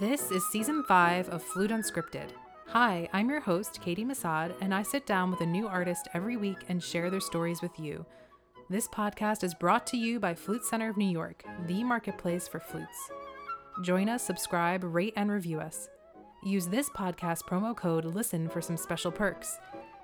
[0.00, 2.30] This is season five of Flute Unscripted.
[2.68, 6.38] Hi, I'm your host, Katie Masad, and I sit down with a new artist every
[6.38, 8.06] week and share their stories with you.
[8.70, 12.58] This podcast is brought to you by Flute Center of New York, the marketplace for
[12.58, 13.10] flutes.
[13.82, 15.90] Join us, subscribe, rate, and review us.
[16.42, 19.58] Use this podcast promo code LISTEN for some special perks.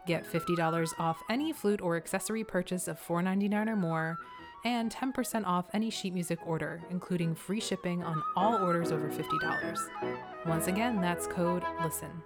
[0.06, 4.18] Get $50 off any flute or accessory purchase of $4.99 or more,
[4.64, 9.78] and 10% off any sheet music order, including free shipping on all orders over $50.
[10.46, 12.22] Once again, that's code LISTEN.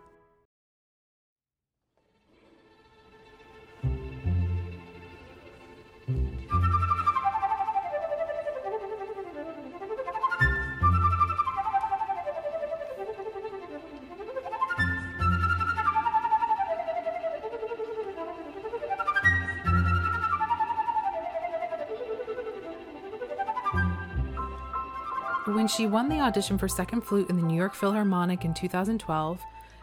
[25.77, 29.41] She won the audition for second flute in the New York Philharmonic in 2012,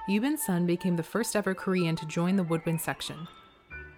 [0.07, 3.27] Yoobin Son became the first ever Korean to join the woodwind section.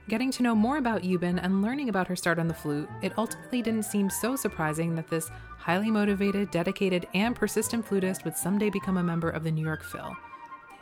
[0.07, 3.17] Getting to know more about Yoobin and learning about her start on the flute, it
[3.17, 8.69] ultimately didn't seem so surprising that this highly motivated, dedicated, and persistent flutist would someday
[8.69, 10.15] become a member of the New York Phil.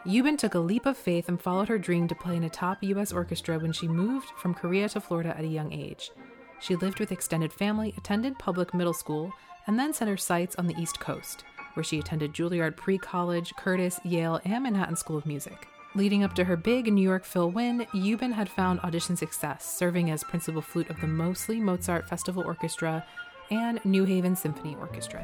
[0.06, 2.84] Yoobin took a leap of faith and followed her dream to play in a top
[2.84, 3.12] U.S.
[3.12, 6.12] orchestra when she moved from Korea to Florida at a young age.
[6.60, 9.34] She lived with extended family, attended public middle school,
[9.70, 11.44] and then set her sights on the East Coast,
[11.76, 15.68] where she attended Juilliard Pre College, Curtis, Yale, and Manhattan School of Music.
[15.94, 20.10] Leading up to her big New York Phil win, Yoobin had found audition success, serving
[20.10, 23.06] as principal flute of the Mostly Mozart Festival Orchestra
[23.52, 25.24] and New Haven Symphony Orchestra.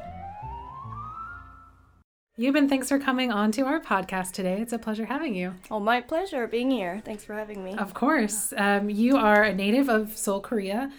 [2.38, 4.62] Yoobin, thanks for coming on to our podcast today.
[4.62, 5.56] It's a pleasure having you.
[5.72, 7.02] Oh, my pleasure being here.
[7.04, 7.76] Thanks for having me.
[7.78, 8.54] Of course.
[8.56, 10.92] Um, you are a native of Seoul, Korea,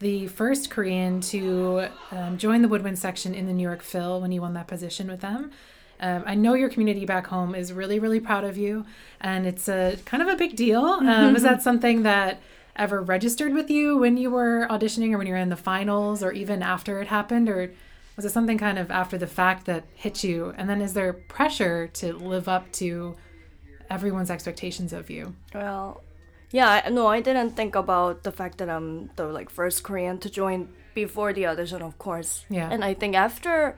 [0.00, 4.32] the first Korean to um, join the woodwind section in the New York Phil when
[4.32, 5.50] you won that position with them.
[6.00, 8.86] Um, I know your community back home is really, really proud of you,
[9.20, 10.82] and it's a kind of a big deal.
[10.82, 12.40] Um, was that something that
[12.76, 16.22] ever registered with you when you were auditioning, or when you were in the finals,
[16.22, 17.70] or even after it happened, or
[18.16, 20.54] was it something kind of after the fact that hit you?
[20.56, 23.16] And then is there pressure to live up to
[23.90, 25.34] everyone's expectations of you?
[25.54, 26.02] Well,
[26.52, 30.18] yeah, I, no, I didn't think about the fact that I'm the like first Korean
[30.18, 32.44] to join before the audition, of course.
[32.48, 32.68] Yeah.
[32.70, 33.76] And I think after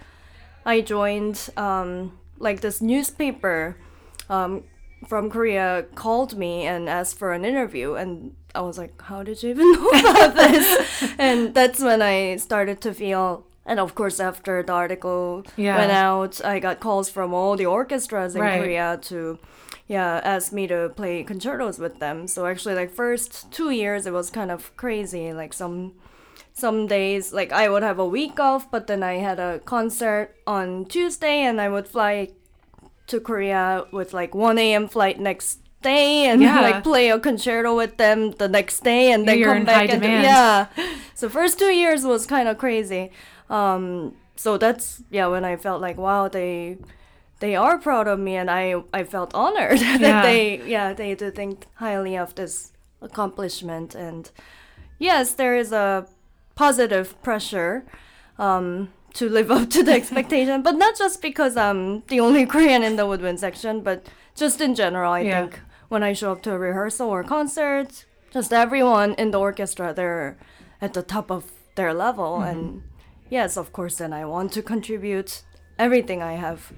[0.64, 3.76] I joined, um, like this newspaper
[4.30, 4.64] um,
[5.06, 9.42] from Korea called me and asked for an interview, and I was like, "How did
[9.42, 13.44] you even know about this?" and that's when I started to feel.
[13.64, 15.76] And of course, after the article Yeah.
[15.76, 18.60] went out, I got calls from all the orchestras in Right.
[18.60, 19.38] Korea to,
[19.96, 22.26] yeah, ask me to play concertos with them.
[22.26, 25.32] So actually, like first two years, it was kind of crazy.
[25.42, 25.92] Like some
[26.54, 30.26] some days like I would have a week off, but then I had a concert
[30.46, 32.14] on Tuesday and I would fly
[33.06, 34.88] to Korea with like 1 a.m.
[34.88, 36.60] flight next day and Yeah.
[36.60, 40.00] like play a concerto with them the next day and then You're come back and
[40.02, 40.24] demand.
[40.24, 40.66] yeah.
[41.14, 43.10] So first two years was kind of crazy.
[43.50, 46.78] Um, so that's yeah when I felt like wow they
[47.42, 48.64] they are proud of me and I
[49.00, 50.22] I felt honored that Yeah.
[50.28, 50.42] they
[50.74, 51.54] yeah they do think
[51.84, 52.72] highly of this
[53.08, 54.30] accomplishment and
[55.08, 56.06] yes there is a
[56.54, 57.74] positive pressure
[58.38, 62.82] um, to live up to the expectation, but not just because I'm the only Korean
[62.82, 63.98] in the woodwind section, but
[64.42, 65.12] just in general.
[65.12, 65.30] I Yeah.
[65.40, 65.60] think
[65.92, 67.90] when I show up to a rehearsal or concert,
[68.36, 70.36] just everyone in the orchestra, they're
[70.80, 71.42] at the top of
[71.74, 72.30] their level.
[72.38, 72.50] Mm-hmm.
[72.58, 72.82] And
[73.30, 75.42] yes, of course, then I want to contribute
[75.78, 76.72] everything I have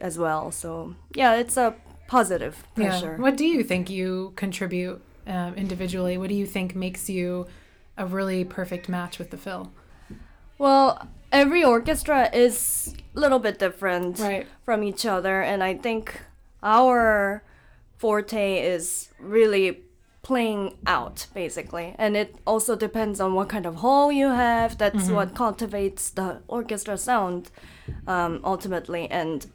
[0.00, 0.50] as well.
[0.50, 1.74] So yeah, it's a
[2.06, 3.14] positive pressure.
[3.16, 3.22] Yeah.
[3.22, 6.18] What do you think you contribute um, individually?
[6.18, 7.46] What do you think makes you
[7.96, 9.72] a really perfect match with the Phil?
[10.58, 14.46] Well, every orchestra is a little bit different Right.
[14.64, 16.20] from each other, and I think
[16.62, 17.42] our
[17.96, 19.82] forte is really
[20.22, 25.08] playing out basically and it also depends on what kind of hall you have that's
[25.08, 27.48] what cultivates the orchestra sound
[28.08, 29.46] um, ultimately and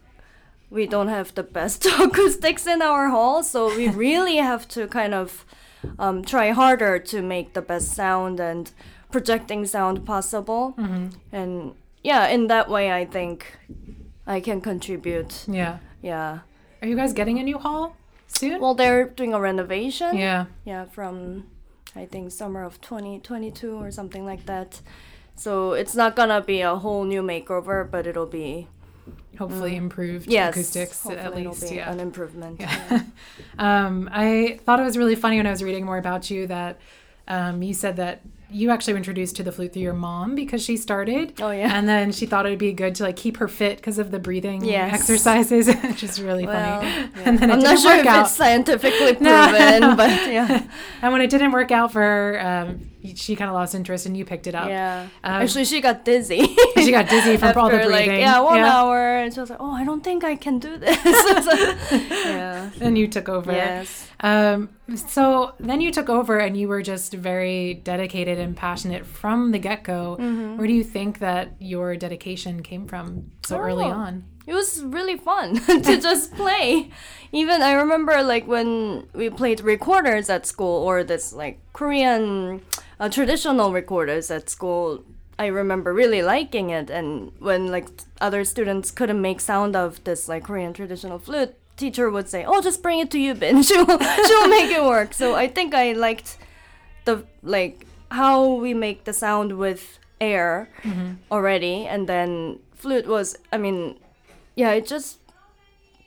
[0.72, 5.14] we don't have the best acoustics in our hall so we really have to kind
[5.14, 5.44] of
[5.98, 8.70] um, try harder to make the best sound and
[9.10, 10.74] projecting sound possible
[11.32, 13.58] and yeah in that way i think
[14.26, 15.78] i can contribute Yeah.
[16.00, 16.38] yeah
[16.80, 17.94] Are you guys getting a new hall
[18.26, 18.60] soon?
[18.60, 20.46] well they're doing a renovation yeah.
[20.64, 21.44] yeah from
[21.94, 24.80] i think summer of 2022 or something like that
[25.36, 28.66] so it's not gonna be a whole new makeover but it'll be
[29.38, 30.32] Hopefully improved Mm.
[30.32, 31.72] yes acoustics at least.
[31.72, 31.90] Yeah.
[31.90, 33.02] an improvement Yeah.
[33.58, 36.78] um, I thought it was really funny when I was reading more about you that
[37.28, 38.20] um, you said that
[38.50, 41.32] you actually were introduced to the flute through your mom because she started.
[41.40, 41.74] Oh, yeah.
[41.74, 44.10] And then she thought it would be good to like keep her fit because of
[44.10, 44.92] the breathing Yes.
[45.00, 46.90] exercises, which is really Well, funny.
[47.16, 47.22] yeah.
[47.24, 48.26] And then I'm not sure if out.
[48.26, 49.48] it's scientifically No.
[49.48, 50.66] proven, but yeah.
[51.00, 54.16] And when it didn't work out for her, um, she kind of lost interest and
[54.16, 54.68] you picked it up.
[54.68, 55.08] Yeah.
[55.24, 56.54] Um, Actually, she got dizzy.
[56.76, 58.20] she got dizzy from all the After, like, breathing.
[58.20, 58.72] yeah, one Yeah.
[58.76, 59.16] hour.
[59.18, 60.96] And she was like, oh, I don't think I can do this.
[61.92, 62.70] yeah.
[62.80, 63.52] And you took over.
[63.52, 64.08] Yes.
[64.20, 69.52] Um, so then you took over and you were just very dedicated and passionate from
[69.52, 70.16] the get go.
[70.20, 70.56] Mm-hmm.
[70.58, 73.90] Where do you think that your dedication came from so early Oh.
[73.90, 74.24] on?
[74.44, 76.90] It was really fun to just play.
[77.30, 82.60] Even I remember like when we played recorders at school or this like Korean
[83.02, 85.04] uh, traditional recorders at school.
[85.38, 87.88] I remember really liking it, and when like
[88.20, 92.60] other students couldn't make sound of this like Korean traditional flute, teacher would say, "Oh,
[92.62, 93.64] just bring it to Yoobin.
[93.68, 93.86] She'll
[94.28, 96.38] she'll make it work." So I think I liked
[97.04, 100.68] the like how we make the sound with air
[101.32, 103.96] already and then flute was i mean
[104.54, 105.18] yeah it just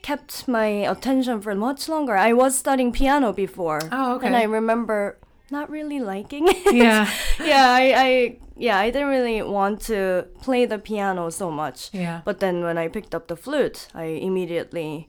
[0.01, 4.27] kept my attention for much longer i was studying piano before Oh, okay.
[4.27, 5.17] and i remember
[5.51, 7.09] not really liking it Yeah.
[7.39, 12.21] yeah I, I yeah i didn't really want to play the piano so much Yeah.
[12.25, 15.07] but then when I picked up the flute, I immediately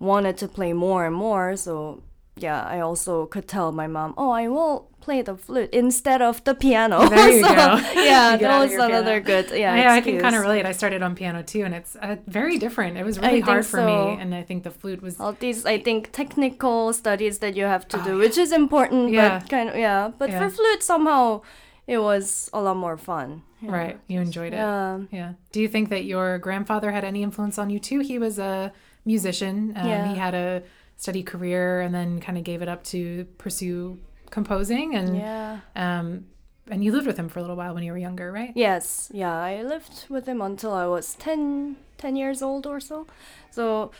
[0.00, 1.56] wanted to play more and more.
[1.56, 2.02] So
[2.42, 6.42] yeah, I also could tell my mom, "Oh, I will play the flute instead of
[6.44, 7.76] the piano." There you So, go.
[8.10, 9.42] Yeah, You that was another piano.
[9.42, 9.46] good.
[9.58, 10.66] Yeah, Yeah, I can kind of relate.
[10.66, 12.96] I started on piano too, and it's uh, very different.
[12.98, 13.86] It was really think hard for so.
[13.86, 15.18] me, and I think the flute was.
[15.20, 19.18] All these, I think, technical studies that you have to do, which is important, Oh,
[19.20, 19.38] Yeah.
[19.40, 20.10] but kind of yeah.
[20.18, 20.38] But Yeah.
[20.40, 21.42] for flute, somehow
[21.86, 23.42] it was a lot more fun.
[23.62, 23.72] Yeah.
[23.72, 24.56] Right, you enjoyed it.
[24.56, 24.98] Yeah.
[25.10, 25.32] Yeah.
[25.52, 28.00] Do you think that your grandfather had any influence on you too?
[28.00, 28.72] He was a
[29.04, 29.72] musician.
[29.76, 30.06] Um, Yeah.
[30.12, 30.62] He had a
[30.98, 33.98] steady career and then kind of gave it up to pursue
[34.30, 34.94] composing.
[34.94, 35.60] And Yeah.
[35.74, 36.26] um,
[36.70, 38.52] and you lived with him for a little while when you were younger, right?
[38.54, 43.06] Yes, yeah, I lived with him until I was 10, 10 years old or so.
[43.50, 43.90] So,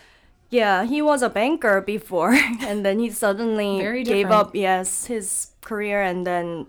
[0.51, 6.03] yeah, he was a banker before, and then he suddenly gave up, yes, his career
[6.03, 6.67] and then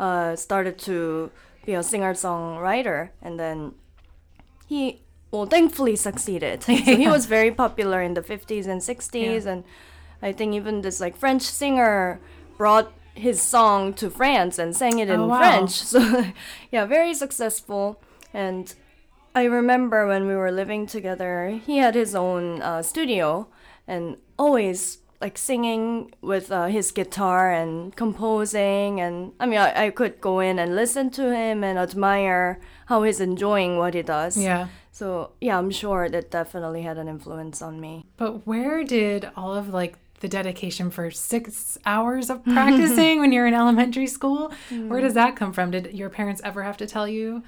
[0.00, 1.30] uh, started to
[1.64, 3.10] be a singer songwriter.
[3.22, 3.74] And then
[4.66, 6.62] he, well, thankfully succeeded.
[6.66, 9.52] So he was very popular in the 50s and 60s, Yeah.
[9.52, 9.64] and
[10.22, 12.20] I think even this like French singer
[12.56, 15.38] brought his song to France and sang it in Oh, wow.
[15.38, 15.72] French.
[15.92, 16.00] So
[16.70, 18.00] yeah, very successful.
[18.34, 18.74] And
[19.34, 23.48] I remember when we were living together, he had his own uh, studio
[23.86, 29.00] and always like singing with uh, his guitar and composing.
[29.00, 33.02] And I mean, I, I could go in and listen to him and admire how
[33.02, 34.36] he's enjoying what he does.
[34.36, 34.68] Yeah.
[34.96, 38.06] So yeah, I'm sure that definitely had an influence on me.
[38.16, 43.46] But where did all of like the dedication for six hours of practicing when you're
[43.46, 44.50] in elementary school?
[44.70, 44.88] Mm.
[44.88, 45.70] Where does that come from?
[45.70, 47.42] Did your parents ever have to tell you?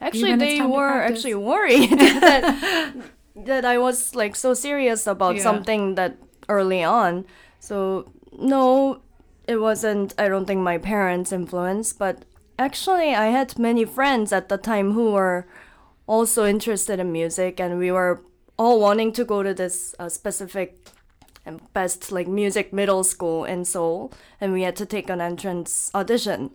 [0.00, 1.90] Actually, they were actually worried
[2.22, 2.94] that
[3.34, 5.42] that I was like so serious about Yeah.
[5.42, 6.18] something that
[6.48, 7.24] early on.
[7.58, 9.00] So no,
[9.48, 10.14] it wasn't.
[10.18, 12.24] I don't think my parents' influence, but
[12.60, 15.48] actually, I had many friends at the time who were
[16.12, 18.20] also interested in music, and we were
[18.58, 20.68] all wanting to go to this uh, specific
[21.46, 25.90] and best like music middle school in Seoul, and we had to take an entrance
[25.94, 26.50] audition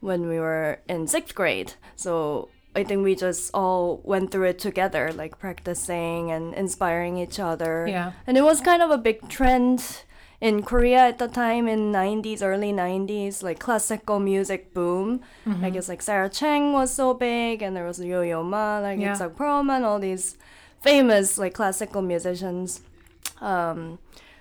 [0.00, 1.74] when we were in sixth grade.
[1.96, 7.38] So I think we just all went through it together, like practicing and inspiring each
[7.40, 7.86] other.
[7.88, 8.12] Yeah.
[8.26, 10.04] And it was kind of a big trend
[10.44, 15.22] in Korea at the time in 90s, early 90s, like classical music boom.
[15.64, 19.14] I guess like Sarah Chang was so big, and there was Yo-Yo Ma, like Yeah.
[19.16, 20.36] Itzhak Perlman, all these
[20.82, 22.82] famous like classical musicians.
[23.40, 23.98] Um,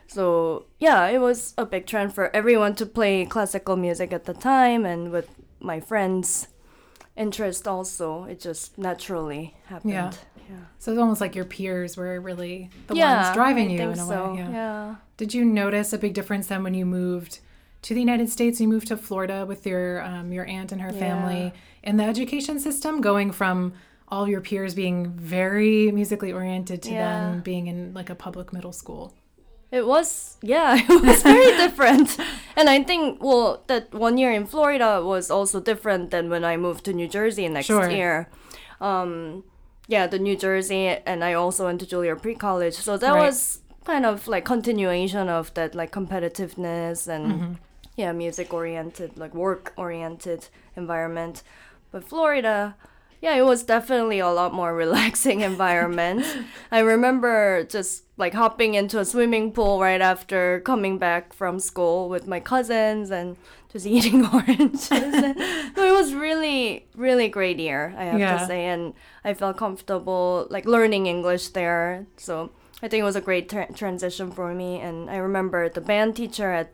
[0.07, 4.33] so yeah, it was a big trend for everyone to play classical music at the
[4.33, 5.29] time, and with
[5.61, 6.47] my friends'
[7.15, 9.93] interest also, it just naturally happened.
[9.93, 10.11] Yeah.
[10.49, 10.65] yeah.
[10.79, 13.99] So it's almost like your peers were really the Yeah, ones driving I you in
[13.99, 14.33] a so.
[14.33, 14.39] way.
[14.39, 14.51] Yeah.
[14.51, 14.95] yeah.
[15.17, 17.39] Did you notice a big difference then when you moved
[17.83, 18.59] to the United States?
[18.59, 20.99] You moved to Florida with your um, your aunt and her Yeah.
[20.99, 21.53] family
[21.83, 23.73] in the education system, going from
[24.09, 26.99] all your peers being very musically oriented to Yeah.
[27.05, 29.13] them being in like a public middle school.
[29.71, 32.17] It was, yeah, it was very different.
[32.55, 36.57] And I think, well, that one year in Florida was also different than when I
[36.57, 37.89] moved to New Jersey next Sure.
[37.89, 38.29] year.
[38.79, 39.43] Um,
[39.87, 42.75] yeah, the New Jersey, and I also went to Juilliard pre college.
[42.75, 43.25] So that Right.
[43.25, 47.53] was kind of like continuation of that like competitiveness and Mm-hmm.
[47.95, 51.43] yeah, music oriented, like work oriented environment.
[51.91, 52.75] But Florida,
[53.21, 56.25] yeah, it was definitely a lot more relaxing environment.
[56.71, 62.09] I remember just like hopping into a swimming pool right after coming back from school
[62.09, 63.37] with my cousins and
[63.71, 64.89] just eating oranges.
[64.91, 65.37] And
[65.75, 68.37] so it was really, really great year, I have Yeah.
[68.39, 72.05] to say, and I felt comfortable like learning English there.
[72.17, 72.49] So
[72.81, 74.79] I think it was a great tra- transition for me.
[74.79, 76.71] And I remember the band teacher at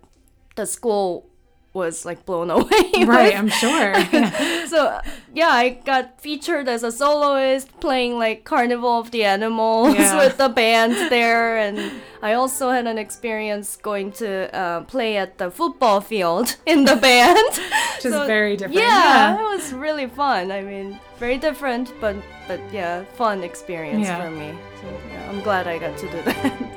[0.55, 1.27] the school
[1.71, 3.05] was like blown away.
[3.05, 3.91] Right, I'm sure.
[3.93, 4.65] Yeah.
[4.73, 4.99] so
[5.35, 10.17] yeah, I got featured as a soloist playing like Carnival of the Animals Yeah.
[10.17, 11.91] with the band there, and
[12.23, 16.95] I also had an experience going to uh, play at the football field in the
[16.95, 17.59] band.
[18.03, 18.79] Which is very different.
[18.79, 19.39] Yeah, Yeah.
[19.39, 20.51] it was really fun.
[20.51, 22.15] I mean, very different, but
[22.47, 24.23] but yeah, fun experience Yeah.
[24.23, 24.57] for me.
[24.81, 26.53] So yeah, I'm glad I got to do that.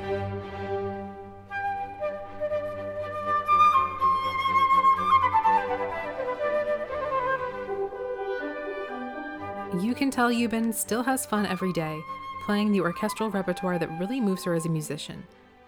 [9.81, 11.99] You can tell Yoobin still has fun every day,
[12.45, 15.23] playing the orchestral repertoire that really moves her as a musician.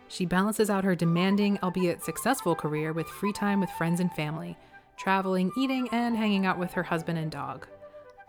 [0.10, 4.56] She balances out her demanding, albeit successful career with free time with friends and family,
[4.98, 7.68] traveling, eating, and hanging out with her husband and dog.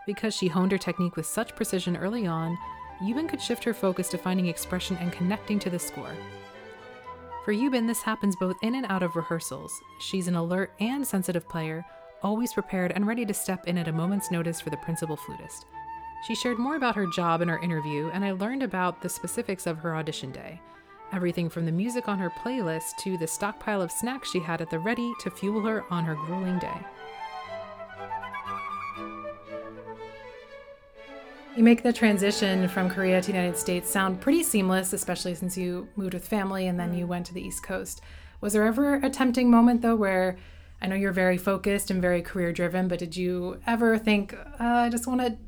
[0.06, 2.56] Because she honed her technique with such precision early on,
[3.02, 6.14] Yoobin could shift her focus to finding expression and connecting to the score.
[7.44, 9.72] For Yoobin, this happens both in and out of rehearsals.
[10.00, 11.84] She's an alert and sensitive player,
[12.22, 15.66] always prepared and ready to step in at a moment's notice for the principal flutist.
[16.26, 19.66] She shared more about her job in our interview, and I learned about the specifics
[19.66, 20.60] of her audition day.
[21.12, 24.70] Everything from the music on her playlist to the stockpile of snacks she had at
[24.70, 26.78] the ready to fuel her on her grueling day.
[31.56, 35.56] You make the transition from Korea to the United States sound pretty seamless, especially since
[35.56, 38.02] you moved with family and then you went to the East Coast.
[38.42, 40.36] Was there ever a tempting moment though where
[40.82, 44.64] I know you're very focused and very career driven, but did you ever think, uh,
[44.64, 45.38] I just want to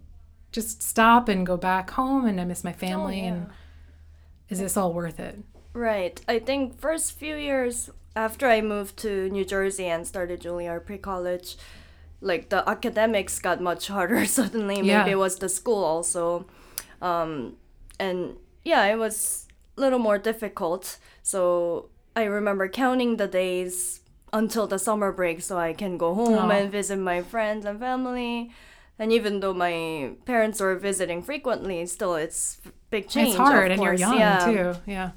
[0.50, 3.49] just stop and go back home and I miss my family and
[4.49, 5.38] is this all worth it?
[5.73, 6.21] Right.
[6.28, 11.57] I think first few years after I moved to New Jersey and started Juilliard pre-college,
[12.21, 14.76] like the academics got much harder suddenly.
[14.76, 15.07] Maybe Yeah.
[15.07, 16.47] it was the school also.
[17.00, 17.57] Um,
[18.00, 20.99] and yeah, it was a little more difficult.
[21.23, 24.00] So I remember counting the days
[24.33, 26.50] until the summer break so I can go home Aw.
[26.50, 28.50] and visit my friends and family.
[28.99, 32.59] And even though my parents were visiting frequently, still it's
[32.90, 33.28] big change.
[33.28, 34.45] it's hard and you're young yeah.
[34.47, 34.75] too.
[34.87, 35.11] Yeah.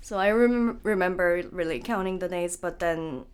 [0.00, 3.24] So I rem- remember really counting the days, but then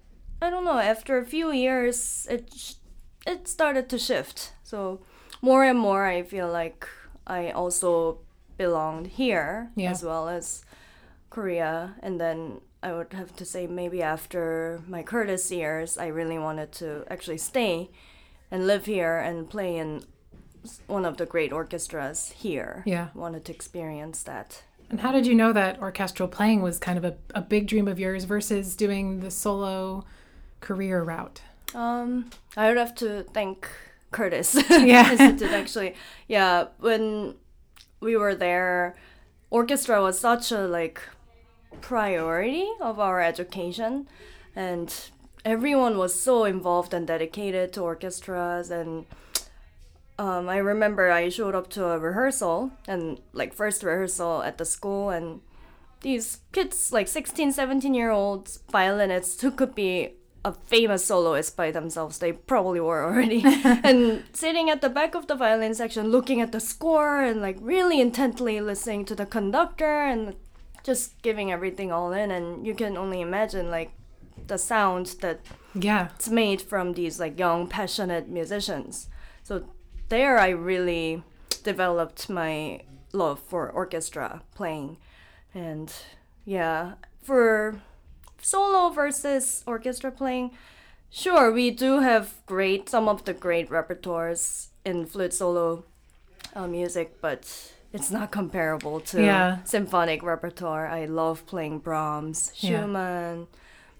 [0.40, 0.78] I don't know.
[0.78, 2.74] After a few years, it sh-
[3.26, 4.52] it started to shift.
[4.64, 5.00] So
[5.40, 6.88] more and more, I feel like
[7.26, 8.18] I also
[8.58, 9.90] belonged here Yeah.
[9.92, 10.64] as well as
[11.30, 11.94] Korea.
[12.02, 16.72] And then I would have to say maybe after my Curtis years, I really wanted
[16.72, 17.90] to actually stay
[18.52, 20.04] and live here and play in
[20.86, 22.84] one of the great orchestras here.
[22.86, 23.08] Yeah.
[23.14, 24.62] Wanted to experience that.
[24.90, 27.88] And how did you know that orchestral playing was kind of a, a big dream
[27.88, 30.04] of yours versus doing the solo
[30.60, 31.40] career route?
[31.74, 33.68] Um, I would have to thank
[34.10, 35.16] Curtis Yeah.
[35.42, 35.94] Actually.
[36.28, 37.36] Yeah, when
[38.00, 38.94] we were there,
[39.48, 41.00] orchestra was such a like
[41.80, 44.06] priority of our education,
[44.54, 44.94] and
[45.44, 49.06] everyone was so involved and dedicated to orchestras and.
[50.18, 54.64] Um, I remember I showed up to a rehearsal and like first rehearsal at the
[54.66, 55.40] school and
[56.02, 60.10] these kids like 16 17 year olds violinists who could be
[60.44, 65.28] a famous soloist by themselves they probably were already and sitting at the back of
[65.28, 70.02] the violin section looking at the score and like really intently listening to the conductor
[70.02, 70.34] and
[70.82, 73.92] just giving everything all in and you can only imagine like
[74.46, 75.40] the sound that
[75.74, 76.08] Yeah.
[76.14, 79.08] it's made from these like young passionate musicians
[79.42, 79.64] so
[80.08, 81.22] there i really
[81.64, 82.80] developed my
[83.12, 84.96] love for orchestra playing
[85.54, 85.92] and
[86.44, 87.74] yeah for
[88.40, 90.50] solo versus orchestra playing
[91.10, 95.84] sure we do have great some of the great repertoires in flute solo
[96.54, 99.58] uh, music but it's not comparable to Yeah.
[99.64, 102.86] symphonic repertoire i love playing brahms Yeah.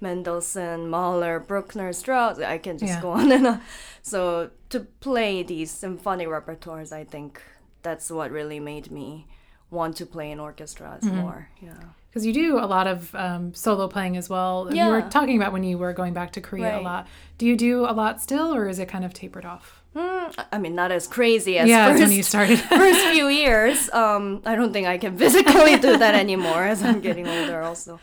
[0.02, 2.38] Mendelssohn, Mahler, Bruckner, Strauss.
[2.40, 3.00] I can just Yeah.
[3.00, 3.61] go on and on.
[4.02, 7.40] So to play these symphonic repertoires, I think
[7.82, 9.26] that's what really made me
[9.71, 11.16] want to play in orchestras Mm-hmm.
[11.16, 11.49] more.
[11.61, 11.75] Yeah.
[12.11, 14.68] Because you do a lot of um, solo playing as well.
[14.71, 14.87] Yeah.
[14.87, 17.06] You were talking about when you were going back to Korea a lot.
[17.38, 19.82] Do you do a lot still, or is it kind of tapered off?
[19.97, 22.59] Mm, I- mean, not as crazy as yeah, as first, when you started.
[22.85, 23.90] first few years.
[23.94, 27.62] Um, I don't think I can physically do that anymore as I'm getting older.
[27.62, 27.99] Also,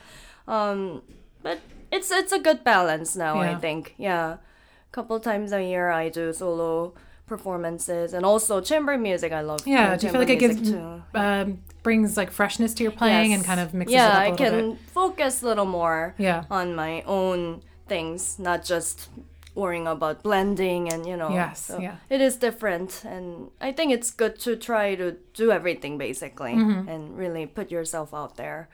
[0.47, 1.03] um,
[1.43, 1.59] but
[1.91, 3.39] it's it's a good balance now.
[3.39, 3.95] I think.
[3.97, 6.93] Yeah, a couple times a year I do solo
[7.27, 9.31] performances and also chamber music.
[9.31, 9.61] I love.
[9.65, 10.73] yeah, do you feel like it gives
[11.13, 14.33] um, brings like freshness to your playing and kind of mixes yeah, it up a
[14.33, 14.79] I can bit?
[14.93, 16.43] focus a little more Yeah.
[16.49, 19.09] on my own things, not just
[19.55, 21.29] worrying about blending and you know.
[21.31, 21.95] Yes, so yeah.
[22.09, 26.89] It is different, and I think it's good to try to do everything basically Mm-hmm.
[26.89, 28.69] and really put yourself out there.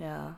[0.00, 0.34] Yeah.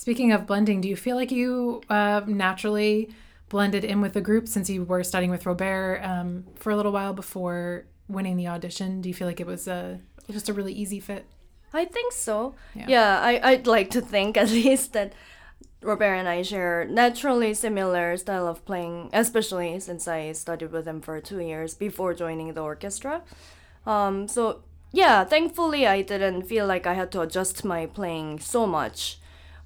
[0.00, 3.10] Speaking of blending, do you feel like you uh, naturally
[3.50, 6.90] blended in with the group since you were studying with Robert um, for a little
[6.90, 9.02] while before winning the audition?
[9.02, 11.26] Do you feel like it was a just a really easy fit?
[11.74, 12.54] I think so.
[12.74, 12.86] Yeah.
[12.88, 15.12] Yeah, I, I'd like to think at least that
[15.82, 21.02] Robert and I share naturally similar style of playing, especially since I studied with him
[21.02, 23.20] for two years before joining the orchestra.
[23.84, 28.64] Um, so yeah, thankfully I didn't feel like I had to adjust my playing so
[28.64, 29.19] much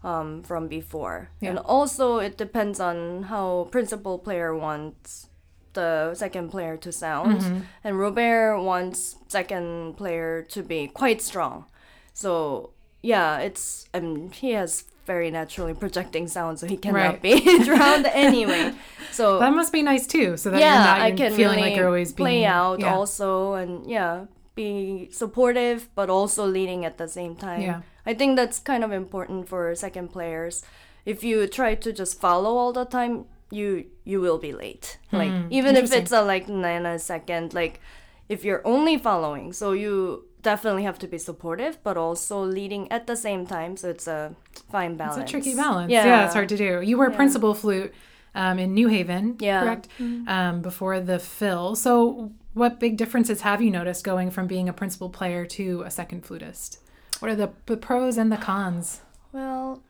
[0.05, 1.31] um, from before.
[1.41, 1.51] Yeah.
[1.51, 5.29] And also it depends on how principal player wants
[5.73, 7.67] the second player to sound.
[7.83, 11.65] And Robert wants second player to be quite strong.
[12.13, 12.71] So
[13.03, 17.23] yeah, it's um he has very naturally projecting sound, so he cannot Right.
[17.23, 18.73] be drowned anyway.
[19.11, 21.71] So That must be nice too, so that yeah, you're not I can feeling really
[21.71, 22.95] like you're always play being out yeah.
[22.95, 27.61] also, and yeah, be supportive but also leading at the same time.
[27.63, 27.83] Yeah.
[28.07, 30.65] I think that's kind of important for second players.
[31.05, 34.99] If you try to just follow all the time, you you will be late.
[35.13, 37.81] Like even if it's a like nanosecond, like
[38.29, 43.07] if you're only following, so you definitely have to be supportive but also leading at
[43.07, 43.77] the same time.
[43.77, 44.35] So it's a
[44.71, 45.19] fine balance.
[45.23, 45.91] It's a tricky balance.
[45.91, 46.81] Yeah, Yeah, it's hard to do.
[46.83, 47.93] You were principal flute
[48.35, 49.61] um, in New Haven, Yeah.
[49.61, 49.65] Mm-hmm.
[49.65, 49.89] correct?
[50.29, 51.75] Um, before the Phil.
[51.77, 55.91] So, what big differences have you noticed going from being a principal player to a
[55.91, 56.79] second flutist?
[57.19, 59.01] What are the, the pros and the cons?
[59.33, 59.83] Well,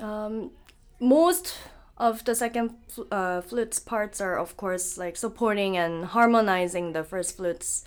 [0.00, 0.50] um,
[1.00, 1.58] most
[1.96, 2.74] of the second
[3.10, 7.84] uh, flute's parts are, of course, like supporting and harmonizing the first flute's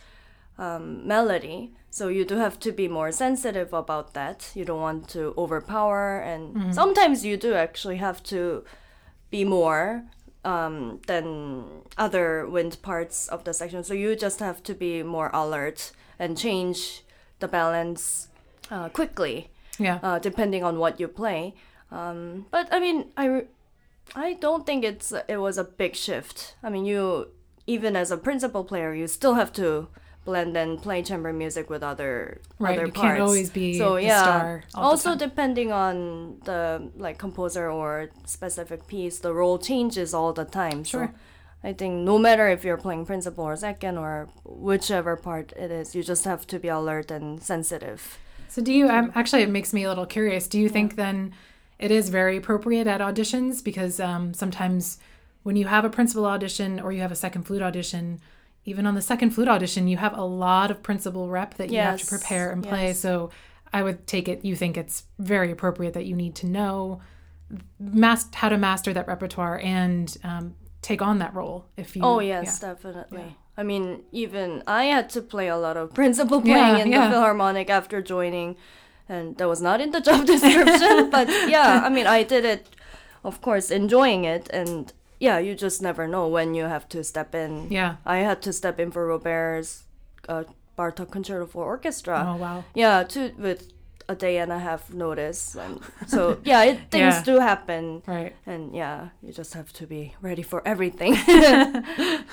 [0.57, 1.73] um, melody.
[1.91, 4.51] So you do have to be more sensitive about that.
[4.55, 8.63] You don't want to overpower, and sometimes you do actually have to
[9.31, 10.03] be more
[10.46, 11.63] um, than
[11.98, 13.84] other wind parts of the section.
[13.84, 17.03] So you just have to be more alert and change
[17.39, 18.27] the balance
[18.72, 20.00] uh, quickly Yeah.
[20.03, 21.53] uh, depending on what you play.
[21.91, 23.45] Um, but I mean, I,
[24.15, 26.56] I don't think it's it was a big shift.
[26.63, 27.30] I mean, you
[27.67, 29.88] even as a principal player, you still have to
[30.30, 32.10] blend and play chamber music with other
[32.60, 33.08] Right, other you parts.
[33.08, 34.22] can't always be so yeah.
[34.24, 35.98] star all the also depending on
[36.50, 36.62] the
[37.06, 40.84] like composer or specific piece, the role changes all the time.
[40.84, 41.08] Sure.
[41.08, 45.72] So I think no matter if you're playing principal or second or whichever part it
[45.80, 48.02] is, you just have to be alert and sensitive.
[48.54, 50.48] So, do you, um, actually, it makes me a little curious.
[50.48, 51.34] Do you think then
[51.78, 53.63] it is very appropriate at auditions?
[53.63, 54.98] Because um, sometimes
[55.44, 58.20] when you have a principal audition or you have a second flute audition,
[58.65, 61.78] even on the second flute audition, you have a lot of principal rep that you
[61.80, 62.88] have to prepare and play.
[62.88, 63.00] yes.
[63.00, 63.30] So,
[63.72, 67.02] I would take it you think it's very appropriate that you need to know
[67.80, 72.02] mas- how to master that repertoire and um, take on that role if you.
[72.04, 72.69] Oh yes, yeah.
[72.74, 73.36] definitely.
[73.58, 77.08] I mean, even I had to play a lot of principal Yeah, playing in yeah.
[77.08, 78.56] the Philharmonic after joining,
[79.08, 81.10] and that was not in the job description.
[81.10, 82.69] but yeah, I mean, I did it,
[83.24, 87.36] of course, enjoying it, and yeah, you just never know when you have to step
[87.36, 87.67] in.
[87.71, 87.95] Yeah.
[88.05, 89.84] I had to step in for Robert's
[90.27, 90.43] uh,
[90.77, 92.25] Bartok Concerto for Orchestra.
[92.27, 92.63] Oh wow.
[92.73, 93.71] Yeah, to with
[94.08, 97.23] a day and a half notice, and so yeah, it, things Yeah.
[97.23, 98.01] do happen.
[98.08, 98.34] Right.
[98.45, 101.15] And yeah, you just have to be ready for everything.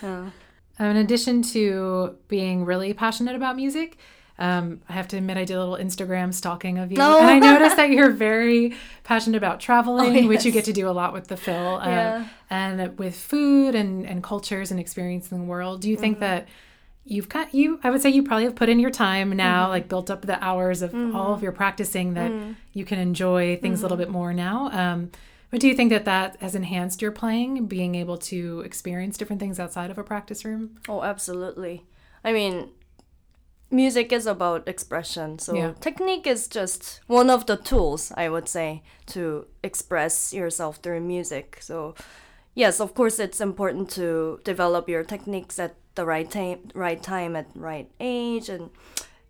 [0.79, 3.97] Um, in addition to being really passionate about music,
[4.39, 7.19] um, I have to admit I did a little Instagram stalking of you, No.
[7.19, 10.89] and I noticed that you're very passionate about traveling, Oh, which you get to do
[10.89, 12.29] a lot with the Phil, um, Yeah.
[12.51, 15.81] and with food and and cultures and experiencing the world.
[15.81, 16.01] Do you Mm-hmm.
[16.03, 16.49] think that
[17.05, 17.79] you've got you?
[17.85, 19.71] I would say you probably have put in your time now, Mm-hmm.
[19.71, 22.53] like built up the hours of all of your practicing that Mm-hmm.
[22.75, 24.71] you can enjoy things a little bit more now.
[24.73, 25.11] Um,
[25.51, 29.41] but do you think that that has enhanced your playing, being able to experience different
[29.41, 30.79] things outside of a practice room?
[30.89, 31.85] Oh, absolutely.
[32.25, 32.71] I mean,
[33.77, 35.39] music is about expression.
[35.39, 35.73] So Yeah.
[35.81, 41.59] technique is just one of the tools, I would say, to express yourself through music.
[41.61, 41.95] So
[42.55, 47.37] yes, of course it's important to develop your techniques at the right time right time
[47.37, 48.71] at right age and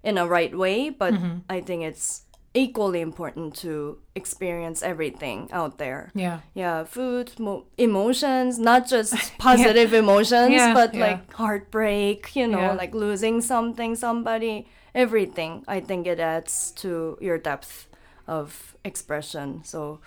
[0.03, 1.39] in a right way, but mm-hmm.
[1.51, 2.23] I think it's
[2.57, 6.41] equally important to experience everything out there Yeah.
[6.55, 11.07] yeah food mo- emotions not just positive emotions Yeah, but yeah.
[11.07, 12.73] like heartbreak you know Yeah.
[12.83, 17.87] like losing something somebody everything i think it adds to your depth
[18.27, 20.01] of expression so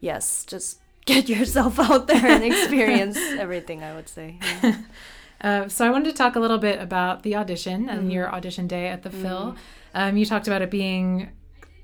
[0.00, 4.76] yes just get yourself out there and experience everything i would say yeah.
[5.40, 7.98] Uh, so I wanted to talk a little bit about the audition Mm-hmm.
[7.98, 9.54] and your audition day at the Phil.
[9.92, 11.28] Um, you talked about it being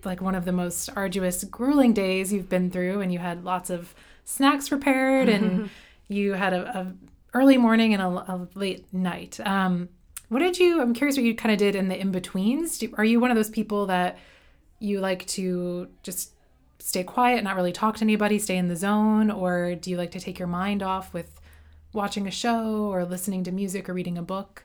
[0.05, 3.71] like one of the most arduous, grueling days you've been through, and you had lots
[3.71, 5.71] of snacks prepared, and
[6.09, 6.95] you had a, a
[7.35, 9.39] early morning and a, a late night.
[9.47, 9.89] Um,
[10.29, 10.81] what did you?
[10.81, 12.83] I'm curious what you kind of did in the in betweens.
[12.95, 14.19] Are you one of those people that
[14.79, 16.33] you like to just
[16.79, 20.11] stay quiet, not really talk to anybody, stay in the zone, or do you like
[20.13, 21.41] to take your mind off with
[21.93, 24.65] watching a show or listening to music or reading a book?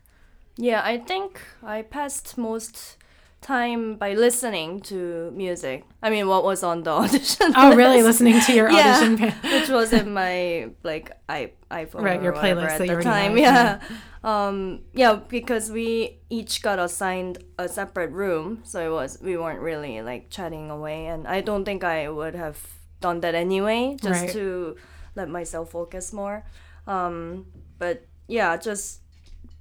[0.57, 2.97] Yeah, I think I passed most
[3.45, 5.85] time by listening to music.
[6.01, 7.53] I mean, what was on the audition?
[7.55, 8.01] Oh, really?
[8.01, 12.21] Listening to your yeah, audition, which was in my like i iPhone, right?
[12.21, 13.37] Your playlist at the time.
[13.37, 13.79] Yeah,
[14.23, 19.61] um, yeah, because we each got assigned a separate room, so it was we weren't
[19.61, 22.57] really like chatting away, and I don't think I would have
[22.99, 24.31] done that anyway, just Right.
[24.33, 24.75] to
[25.15, 26.43] let myself focus more.
[26.87, 27.45] Um,
[27.77, 29.04] but yeah, just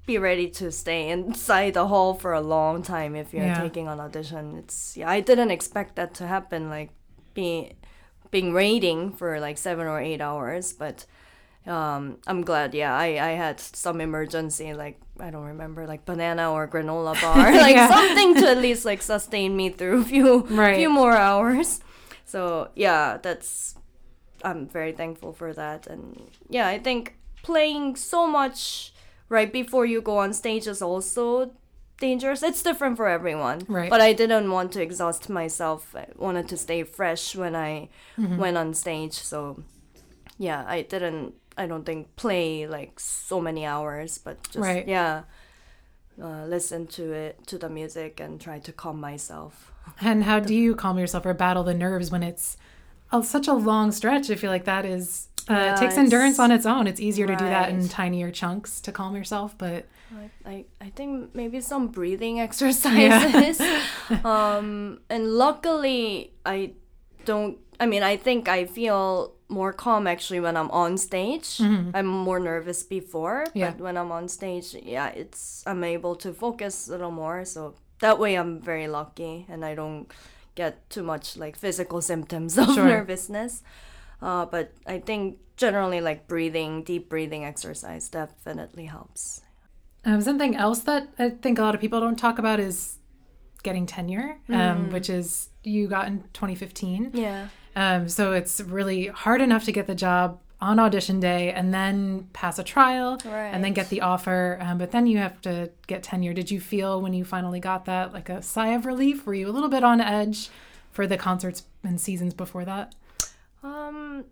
[0.07, 3.61] be ready to stay inside the hall for a long time if you're Yeah.
[3.62, 4.57] taking an audition.
[4.59, 6.90] It's yeah, I didn't expect that to happen, like
[7.35, 7.75] being
[8.31, 11.07] being waiting for like seven or eight hours, but
[11.67, 12.75] um, I'm glad.
[12.75, 17.53] Yeah, I, I had some emergency, like I don't remember, like banana or granola bar,
[17.67, 17.88] like Yeah.
[17.88, 20.77] something to at least like sustain me through a few Right.
[20.77, 21.81] few more hours.
[22.27, 23.77] So yeah, that's
[24.43, 28.93] I'm very thankful for that, and yeah, I think playing so much
[29.28, 31.50] right before you go on stage is also
[31.98, 32.42] dangerous.
[32.42, 33.62] It's different for everyone.
[33.68, 33.88] Right.
[33.90, 35.94] But I didn't want to exhaust myself.
[35.96, 38.37] I wanted to stay fresh when I Mm-hmm.
[38.37, 39.14] went on stage.
[39.14, 39.62] So
[40.38, 44.87] yeah, I didn't I don't think play like so many hours, but just Right.
[44.88, 45.22] yeah.
[46.20, 49.72] Uh, listen to it to the music and try to calm myself.
[50.00, 52.56] And how do you calm yourself or battle the nerves when it's
[53.10, 54.30] a, such a long stretch?
[54.30, 56.87] I feel like that is uh, Yeah, it takes endurance on its own.
[56.87, 59.87] It's easier to do that in tinier chunks to calm yourself, but
[60.46, 63.61] I, I, think maybe some breathing exercises.
[64.24, 66.72] um, and luckily, I
[67.24, 67.59] don't.
[67.80, 71.61] I mean, I think I feel more calm actually when I'm on stage.
[71.61, 73.70] I'm more nervous before, Yeah.
[73.70, 77.44] but when I'm on stage, yeah, it's I'm able to focus a little more.
[77.44, 80.11] So that way, I'm very lucky, and I don't
[80.54, 82.85] get too much like physical symptoms of Sure.
[82.85, 83.62] nervousness.
[84.24, 89.42] Uh, but I think generally, like breathing, deep breathing exercise definitely helps.
[90.06, 92.98] Um, something else that I think a lot of people don't talk about is
[93.62, 97.10] getting tenure, um, which is you got in 2015.
[97.12, 97.48] Yeah.
[97.76, 102.28] Um, so it's really hard enough to get the job on audition day and then
[102.32, 104.58] pass a trial and then get the offer.
[104.60, 106.32] Um, but then you have to get tenure.
[106.32, 109.26] Did you feel when you finally got that like a sigh of relief?
[109.26, 110.48] Were you a little bit on edge
[110.90, 112.94] for the concerts and seasons before that?
[113.64, 114.24] Um,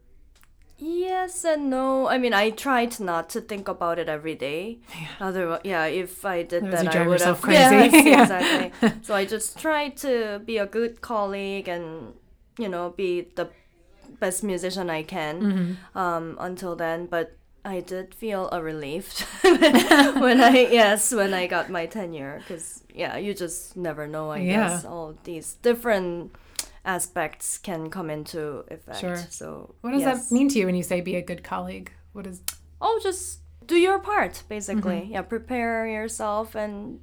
[0.78, 2.06] yes and no.
[2.08, 4.78] I mean, I tried not to think about it every day.
[5.20, 7.40] Otherwise, yeah, if I did Otherwise that, I would have.
[7.46, 7.58] crazy.
[7.60, 8.22] Yes, Yeah.
[8.22, 8.92] exactly.
[9.02, 12.14] so I just tried to be a good colleague and
[12.58, 13.48] you know be the
[14.20, 15.98] best musician I can Mm-hmm.
[15.98, 17.06] um, until then.
[17.06, 22.82] But I did feel a relief when I yes when I got my tenure because
[22.92, 24.68] yeah you just never know I Yeah.
[24.68, 26.34] guess all these different
[26.84, 28.98] aspects can come into effect.
[29.00, 29.16] Sure.
[29.30, 30.28] So What does yes.
[30.28, 31.92] that mean to you when you say be a good colleague?
[32.12, 32.42] What is
[32.80, 35.00] Oh, just do your part basically.
[35.02, 35.12] Mm-hmm.
[35.12, 37.00] Yeah, prepare yourself and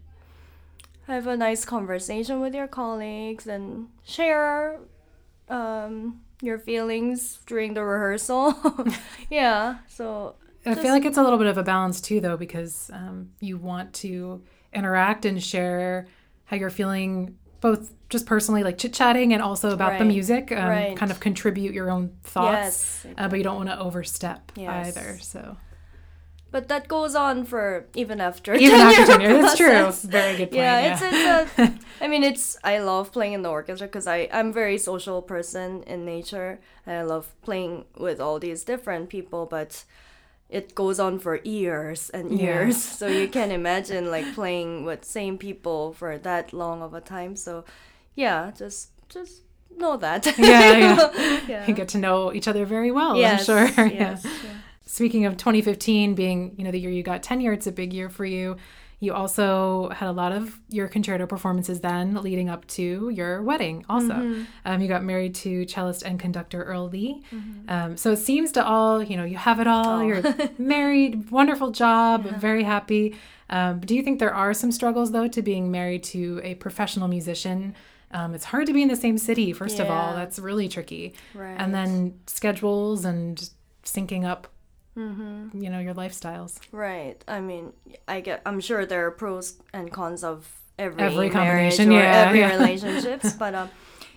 [1.07, 4.79] have a nice conversation with your colleagues and share
[5.47, 8.53] um, your feelings during the rehearsal.
[9.29, 9.77] yeah.
[9.87, 12.91] So I Just- feel like it's a little bit of a balance too, though, because
[12.93, 16.07] um, you want to interact and share
[16.45, 20.51] how you're feeling, both just personally, like chit chatting, and also about the music.
[20.51, 20.97] Um, Right.
[20.97, 23.13] Kind of contribute your own thoughts, yes.
[23.17, 24.87] uh, but you don't want to overstep Yes.
[24.87, 25.19] either.
[25.21, 25.57] So
[26.51, 30.09] But that goes on for even after even after tenure that's true.
[30.09, 30.61] Very good point.
[30.63, 31.79] yeah, Yeah, it's it's a.
[32.03, 35.21] I mean, it's I love playing in the orchestra because I I'm a very social
[35.21, 39.45] person in nature, and I love playing with all these different people.
[39.45, 39.83] But
[40.49, 42.45] it goes on for years and Yeah.
[42.45, 47.01] years, so you can imagine like playing with same people for that long of a
[47.01, 47.35] time.
[47.35, 47.63] So,
[48.15, 49.43] yeah, just just
[49.77, 50.25] know that.
[50.37, 51.39] Yeah, yeah.
[51.47, 51.67] yeah.
[51.67, 53.15] you get to know each other very well.
[53.17, 53.85] Yes, I'm sure.
[53.87, 53.93] yeah.
[54.11, 54.31] Yes, yeah.
[54.85, 58.09] Speaking of 2015 being, you know, the year you got tenure, it's a big year
[58.09, 58.57] for you.
[59.01, 63.85] You also had a lot of your concerto performances then leading up to your wedding
[63.87, 64.13] also.
[64.13, 64.43] Mm-hmm.
[64.65, 67.23] Um, you got married to cellist and conductor Earl Lee.
[67.69, 69.99] Um, so it seems to all, you know, you have it all.
[69.99, 70.01] Oh.
[70.01, 70.23] You're
[70.57, 73.15] married, wonderful job, very happy.
[73.49, 77.07] Um, do you think there are some struggles though to being married to a professional
[77.07, 77.75] musician?
[78.11, 80.15] Um, it's hard to be in the same city, first of all.
[80.15, 81.13] That's really tricky.
[81.33, 81.55] Right.
[81.57, 83.49] And then schedules and
[83.83, 84.47] syncing up
[84.99, 85.61] Mm-hmm.
[85.63, 87.17] you know your lifestyles Right.
[87.27, 87.65] I mean,
[88.07, 88.41] I get.
[88.45, 90.37] I'm sure there are pros and cons of
[90.77, 92.51] every, Every marriage combination, or yeah, every yeah.
[92.57, 93.33] relationships.
[93.33, 93.69] but um,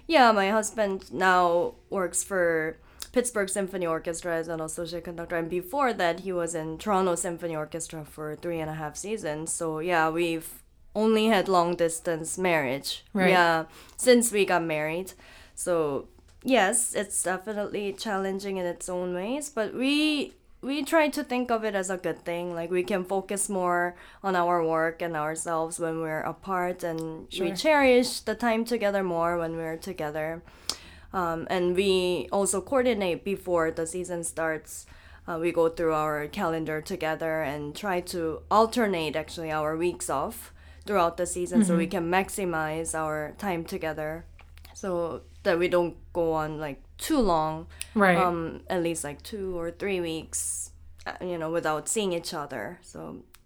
[0.06, 2.78] yeah, my husband now works for
[3.12, 7.54] Pittsburgh Symphony Orchestra as an associate conductor, and before that, he was in Toronto Symphony
[7.56, 9.52] Orchestra for three and a half seasons.
[9.52, 10.48] So yeah, we've
[10.94, 13.04] only had long distance marriage.
[13.14, 13.30] Right.
[13.30, 13.64] Yeah,
[13.96, 15.12] since we got married.
[15.54, 16.08] So
[16.44, 21.64] yes, it's definitely challenging in its own ways, but we we try to think of
[21.64, 22.54] it as a good thing.
[22.54, 27.52] Like we can focus more on our work and ourselves when we're apart, and we
[27.52, 30.42] cherish the time together more when we're together.
[31.12, 34.86] Um, and we also coordinate before the season starts.
[35.26, 40.52] Uh, we go through our calendar together and try to alternate actually our weeks off
[40.84, 44.24] throughout the season so we can maximize our time together
[44.74, 48.16] so that we don't go on like too long Right.
[48.16, 50.70] um at least like two or three weeks
[51.06, 52.98] uh, you know without seeing each other so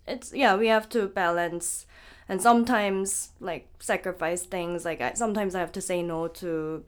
[0.06, 1.86] it's yeah we have to balance
[2.28, 6.84] and sometimes like sacrifice things like I, sometimes i have to say no to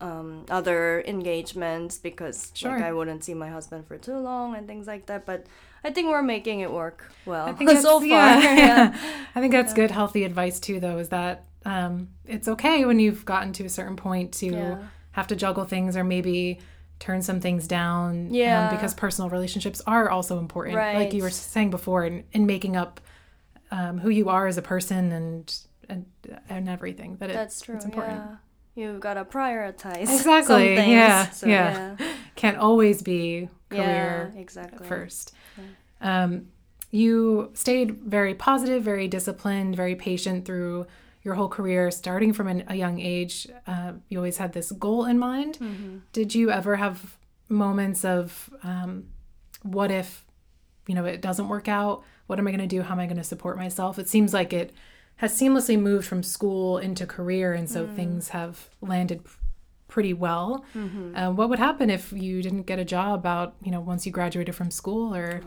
[0.00, 2.72] um, other engagements because Sure.
[2.72, 5.46] like i wouldn't see my husband for too long and things like that but
[5.84, 8.96] i think we're making it work well I think so that's- far yeah.
[9.34, 10.80] I think that's good, healthy advice too.
[10.80, 14.78] Though is that um, it's okay when you've gotten to a certain point to Yeah.
[15.18, 16.58] Have to juggle things or maybe
[17.00, 18.10] turn some things down.
[18.28, 18.70] um, Yeah.
[18.74, 23.00] because personal relationships are also important, like you were saying before, in, in making up
[23.70, 25.44] um, who you are as a person and
[25.90, 26.04] and
[26.48, 27.16] and everything.
[27.20, 28.18] That it, that's true It's important.
[28.20, 28.36] yeah
[28.80, 31.96] you've got to prioritize Exactly, some things, yeah, so, yeah.
[32.36, 35.32] Can't always be career yeah exactly first.
[36.00, 36.46] Um,
[36.90, 40.86] you stayed very positive, very disciplined, very patient through
[41.22, 43.48] your whole career, starting from an, a young age.
[43.66, 45.58] Uh, you always had this goal in mind.
[46.12, 47.16] Did you ever have
[47.48, 49.08] moments of um,
[49.62, 50.24] what if,
[50.86, 52.02] you know, it doesn't work out?
[52.26, 52.82] What am I going to do?
[52.82, 53.98] How am I going to support myself?
[53.98, 54.72] It seems like it
[55.16, 59.22] has seamlessly moved from school into career, and so things have landed
[59.88, 60.64] pretty well.
[61.16, 64.12] Uh, what would happen if you didn't get a job out, you know, once you
[64.12, 65.40] graduated from school or?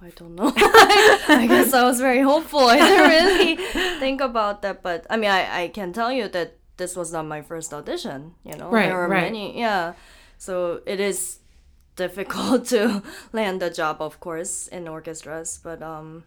[0.00, 0.52] I don't know.
[0.56, 2.60] I guess I was very hopeful.
[2.60, 3.56] I didn't really
[3.98, 7.26] think about that, but I mean, I, I can tell you that this was not
[7.26, 8.34] my first audition.
[8.44, 9.24] You know, Right, there are right.
[9.24, 9.58] many.
[9.58, 9.94] Yeah,
[10.38, 11.40] so it is
[11.96, 15.58] difficult to land a job, of course, in orchestras.
[15.62, 16.24] But um,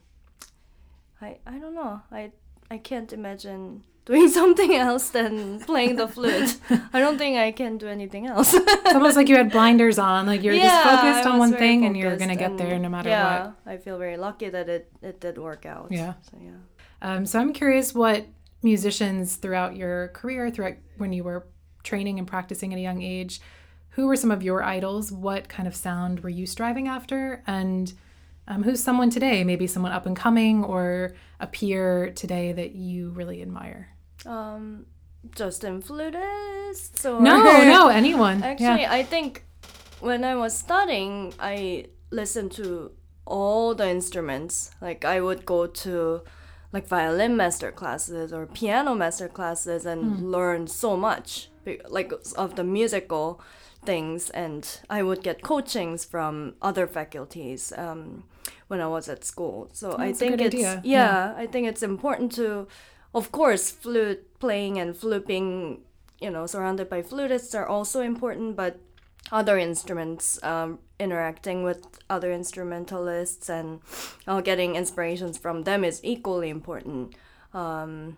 [1.21, 2.01] I I don't know.
[2.12, 2.31] I
[2.69, 6.57] I can't imagine doing something else than playing the flute.
[6.93, 8.53] I don't think I can do anything else.
[8.53, 11.95] It's almost like you had blinders on, like you're just focused on one thing and
[11.95, 13.55] you're gonna get there no matter yeah, what.
[13.65, 15.87] I feel very lucky that it, it did work out.
[15.91, 16.13] Yeah.
[16.29, 16.51] So yeah.
[17.01, 18.25] Um, so I'm curious what
[18.63, 21.47] musicians throughout your career, throughout when you were
[21.83, 23.41] training and practicing at a young age,
[23.91, 25.11] who were some of your idols?
[25.11, 27.43] What kind of sound were you striving after?
[27.47, 27.91] And
[28.47, 33.09] um, who's someone today, maybe someone up and coming or a peer today that you
[33.09, 33.89] really admire?
[34.25, 34.86] Um,
[35.36, 37.05] Justin flutist.
[37.05, 38.43] Or No, no, anyone.
[38.43, 38.91] Actually, yeah.
[38.91, 39.45] I think
[39.99, 42.91] when I was studying, I listened to
[43.25, 44.71] all the instruments.
[44.81, 46.21] Like I would go to
[46.73, 51.49] like violin master classes or piano master classes and learn so much
[51.89, 53.41] like of the musical
[53.84, 58.23] things and I would get coachings from other faculties um,
[58.67, 59.69] when I was at school.
[59.73, 60.81] So I that's a think it's idea.
[60.84, 62.67] yeah, I think it's important to
[63.13, 65.82] of course flute playing and fluping
[66.19, 68.80] you know surrounded by flutists are also important but
[69.32, 73.80] other instruments um, interacting with other instrumentalists and
[74.28, 77.15] uh, getting inspirations from them is equally important
[77.54, 78.17] um,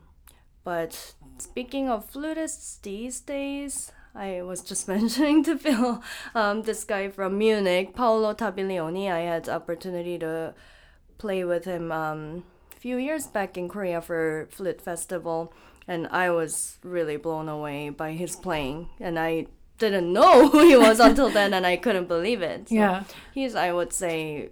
[0.63, 6.03] but speaking of flutists these days I was just mentioning to Phil
[6.35, 9.11] um, this guy from Munich, Paolo Taballione.
[9.11, 10.53] I had the opportunity to
[11.17, 12.43] play with him um,
[12.83, 15.53] few years back in Korea for Flute Festival,
[15.87, 18.89] and I was really blown away by his playing.
[18.99, 22.67] And I didn't know who he was until then, and I couldn't believe it.
[22.67, 23.03] So Yeah.
[23.33, 24.49] he's, I would say,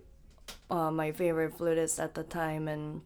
[0.70, 3.02] uh, my favorite flutist at the time, and.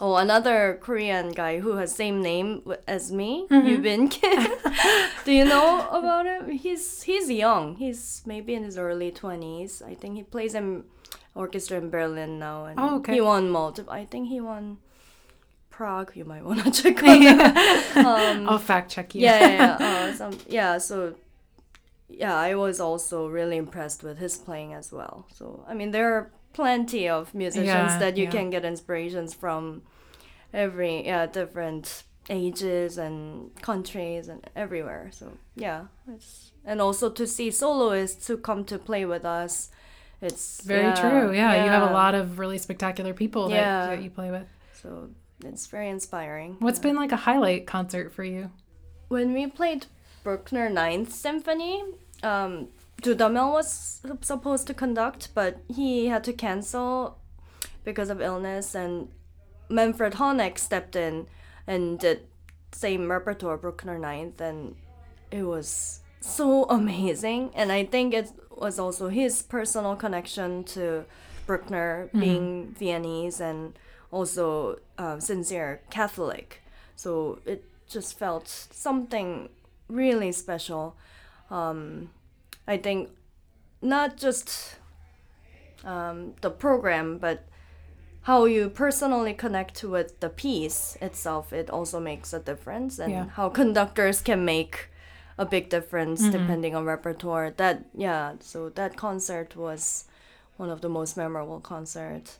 [0.00, 4.46] Oh, another Korean guy who has same name as me, Yu Bin Kim.
[5.24, 6.50] Do you know about him?
[6.50, 7.74] He's he's young.
[7.82, 9.82] He's maybe in his early twenties.
[9.82, 10.84] I think he plays in
[11.38, 13.14] orchestra in Berlin now, and Oh, okay.
[13.14, 13.92] he won multiple.
[13.92, 14.78] I think he won
[15.70, 16.10] Prague.
[16.14, 17.54] You might want to check on that.
[17.96, 19.22] Um, I'll fact check you.
[19.22, 19.86] yeah, yeah, yeah.
[19.88, 20.78] Uh, some, yeah.
[20.78, 21.14] So,
[22.08, 25.26] yeah, I was also really impressed with his playing as well.
[25.34, 28.30] So, I mean, there are plenty of musicians Yeah, that you yeah.
[28.36, 29.82] can get inspirations from
[30.52, 35.10] every yeah different ages and countries and everywhere.
[35.12, 39.70] So, yeah, it's and also to see soloists who come to play with us.
[40.20, 41.32] It's Very yeah, true.
[41.32, 43.86] Yeah, you have a lot of really spectacular people that, Yeah.
[43.86, 44.46] that you play with.
[44.82, 45.10] So
[45.44, 46.56] it's very inspiring.
[46.58, 48.50] What's been like a highlight concert for you?
[49.08, 49.86] when we played
[50.22, 51.82] Bruckner Ninth Symphony,
[52.22, 52.68] um,
[53.00, 57.18] Dudamel was supposed to conduct, but he had to cancel
[57.84, 59.08] because of illness, and
[59.70, 61.26] Manfred Honeck stepped in
[61.66, 62.26] and did
[62.72, 64.74] same repertoire, Bruckner Ninth, and
[65.30, 67.50] it was so amazing.
[67.54, 71.04] And I think it was also his personal connection to
[71.46, 73.78] Bruckner being Viennese and
[74.10, 76.62] also uh, sincere Catholic.
[76.96, 79.48] So it just felt something
[79.88, 80.96] really special.
[81.50, 82.10] Um,
[82.66, 83.10] I think
[83.80, 84.76] not just
[85.84, 87.44] um, the program, but
[88.22, 93.26] how you personally connect with the piece itself, it also makes a difference, and Yeah.
[93.36, 94.90] how conductors can make
[95.38, 97.50] a big difference depending on repertoire.
[97.56, 100.04] That yeah, so that concert was
[100.56, 102.38] one of the most memorable concerts,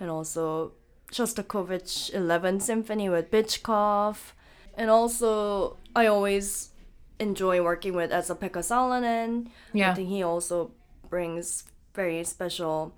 [0.00, 0.72] and also
[1.12, 4.32] Shostakovich 11 Symphony with Bychkov,
[4.74, 6.70] and also I always
[7.18, 9.48] enjoy working with Esa-Pekka Salonen.
[9.72, 9.92] Yeah.
[9.92, 10.72] I think he also
[11.08, 12.94] brings very special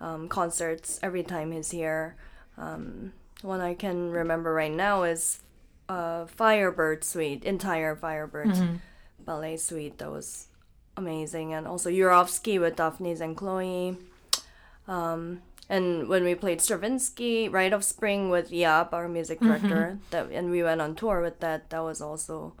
[0.00, 2.16] um, concerts every time he's here.
[2.58, 5.40] Um, one I can remember right now is
[5.88, 8.54] uh, Firebird Suite, entire Firebird
[9.30, 9.98] ballet suite.
[9.98, 10.48] That was
[10.96, 13.96] amazing, and also Jurowski with Daphnis and Chloe.
[14.88, 20.34] Um, and when we played Stravinsky, Rite of Spring with Jaap, our music director, that
[20.34, 21.70] and we went on tour with that.
[21.70, 22.54] That was also,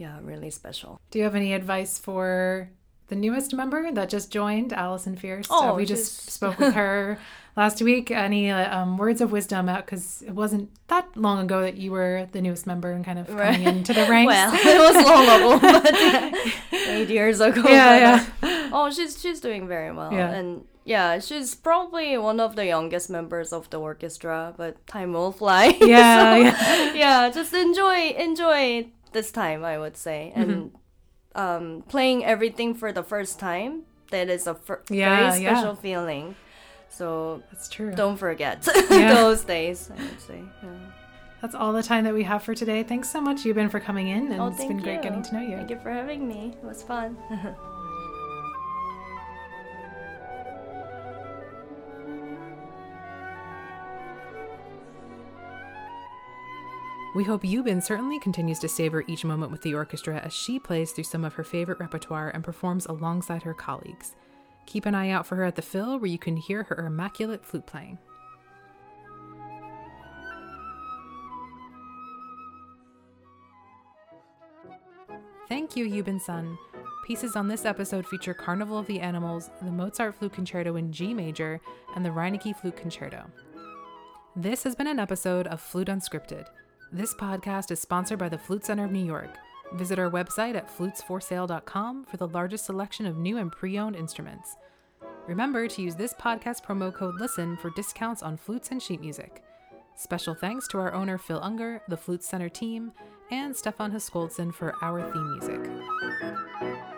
[0.00, 0.96] yeah, really special.
[1.10, 2.70] Do you have any advice for
[3.10, 5.50] the newest member that just joined, Alison Fierst?
[5.52, 7.18] Oh, Uh, we just spoke with her
[7.56, 8.10] last week.
[8.10, 9.68] Any uh, um, words of wisdom?
[9.68, 9.84] out?
[9.84, 13.26] Because it wasn't that long ago that you were the newest member and kind of
[13.28, 14.30] coming into the ranks.
[14.32, 15.94] Well, it was long ago, but
[16.88, 17.62] eight years ago.
[17.68, 20.30] Yeah, but, uh, oh, she's she's doing very well, Yeah.
[20.30, 24.54] and yeah, she's probably one of the youngest members of the orchestra.
[24.56, 25.76] But time will fly.
[25.80, 26.94] Yeah, So, yeah.
[26.94, 27.30] yeah.
[27.30, 30.68] Just enjoy enjoy this time, I would say, Mm-hmm.
[31.34, 33.82] Um, playing everything for the first time.
[34.10, 35.54] That is a fir- Yeah, very yeah.
[35.54, 36.34] special feeling.
[36.88, 37.92] So That's true.
[37.94, 39.14] don't forget Yeah.
[39.14, 39.90] those days.
[39.96, 40.42] I would say.
[40.62, 40.70] Yeah.
[41.40, 42.82] That's all the time that we have for today.
[42.82, 45.40] Thanks so much, Yoobin, for coming in, and Oh, it's been great getting to know
[45.40, 45.56] you.
[45.56, 46.54] Thank you for having me.
[46.60, 47.16] It was fun.
[57.12, 60.92] We hope Yoobin certainly continues to savor each moment with the orchestra as she plays
[60.92, 64.14] through some of her favorite repertoire and performs alongside her colleagues.
[64.66, 67.44] Keep an eye out for her at the Phil, where you can hear her immaculate
[67.44, 67.98] flute playing.
[75.48, 76.56] Thank you, Yoobin Son.
[77.04, 81.12] Pieces on this episode feature Carnival of the Animals, the Mozart Flute Concerto in G
[81.12, 81.60] major,
[81.96, 83.24] and the Reinecke Flute Concerto.
[84.36, 86.46] This has been an episode of Flute Unscripted.
[86.92, 89.36] This podcast is sponsored by the Flute Center of New York.
[89.74, 94.56] Visit our website at flutesforsale.com for the largest selection of new and pre owned instruments.
[95.28, 99.44] Remember to use this podcast promo code LISTEN for discounts on flutes and sheet music.
[99.94, 102.90] Special thanks to our owner Phil Unger, the Flute Center team,
[103.30, 106.89] and Stefan Huskoldson for our theme music.